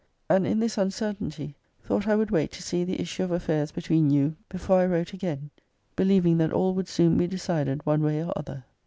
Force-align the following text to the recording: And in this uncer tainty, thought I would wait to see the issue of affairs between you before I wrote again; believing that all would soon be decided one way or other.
And 0.31 0.47
in 0.47 0.59
this 0.59 0.77
uncer 0.77 1.13
tainty, 1.15 1.53
thought 1.83 2.07
I 2.07 2.15
would 2.15 2.31
wait 2.31 2.51
to 2.53 2.63
see 2.63 2.83
the 2.83 2.99
issue 2.99 3.21
of 3.21 3.29
affairs 3.31 3.71
between 3.71 4.09
you 4.09 4.35
before 4.49 4.79
I 4.79 4.87
wrote 4.87 5.13
again; 5.13 5.51
believing 5.95 6.39
that 6.39 6.51
all 6.51 6.73
would 6.73 6.87
soon 6.87 7.17
be 7.19 7.27
decided 7.27 7.85
one 7.85 8.01
way 8.01 8.23
or 8.23 8.33
other. 8.35 8.65